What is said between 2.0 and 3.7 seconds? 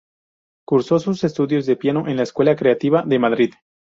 en la Escuela Creativa de Madrid.